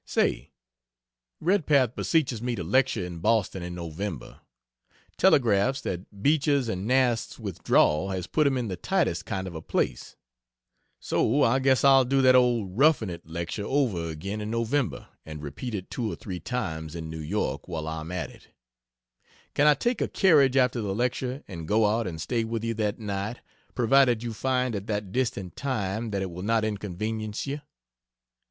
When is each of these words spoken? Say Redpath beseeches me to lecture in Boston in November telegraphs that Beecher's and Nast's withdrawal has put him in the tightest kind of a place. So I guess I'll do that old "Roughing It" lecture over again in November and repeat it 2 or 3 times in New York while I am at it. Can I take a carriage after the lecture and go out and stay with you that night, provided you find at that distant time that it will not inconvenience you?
Say 0.07 0.49
Redpath 1.39 1.93
beseeches 1.93 2.41
me 2.41 2.55
to 2.55 2.63
lecture 2.63 3.05
in 3.05 3.19
Boston 3.19 3.61
in 3.61 3.75
November 3.75 4.41
telegraphs 5.15 5.79
that 5.81 6.23
Beecher's 6.23 6.67
and 6.67 6.87
Nast's 6.87 7.37
withdrawal 7.37 8.09
has 8.09 8.25
put 8.25 8.47
him 8.47 8.57
in 8.57 8.67
the 8.67 8.75
tightest 8.75 9.27
kind 9.27 9.45
of 9.45 9.53
a 9.53 9.61
place. 9.61 10.15
So 10.99 11.43
I 11.43 11.59
guess 11.59 11.83
I'll 11.83 12.03
do 12.03 12.23
that 12.23 12.33
old 12.33 12.79
"Roughing 12.79 13.11
It" 13.11 13.27
lecture 13.27 13.63
over 13.63 14.09
again 14.09 14.41
in 14.41 14.49
November 14.49 15.07
and 15.23 15.43
repeat 15.43 15.75
it 15.75 15.91
2 15.91 16.11
or 16.11 16.15
3 16.15 16.39
times 16.39 16.95
in 16.95 17.07
New 17.07 17.19
York 17.19 17.67
while 17.67 17.87
I 17.87 17.99
am 18.01 18.11
at 18.11 18.31
it. 18.31 18.47
Can 19.53 19.67
I 19.67 19.75
take 19.75 20.01
a 20.01 20.07
carriage 20.07 20.57
after 20.57 20.81
the 20.81 20.95
lecture 20.95 21.43
and 21.47 21.67
go 21.67 21.85
out 21.85 22.07
and 22.07 22.19
stay 22.19 22.43
with 22.43 22.63
you 22.63 22.73
that 22.73 22.97
night, 22.97 23.37
provided 23.75 24.23
you 24.23 24.33
find 24.33 24.75
at 24.75 24.87
that 24.87 25.11
distant 25.11 25.55
time 25.55 26.09
that 26.09 26.23
it 26.23 26.31
will 26.31 26.41
not 26.41 26.65
inconvenience 26.65 27.45
you? 27.45 27.61